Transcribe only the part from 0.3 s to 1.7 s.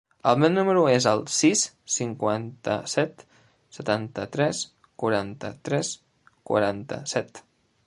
meu número es el sis,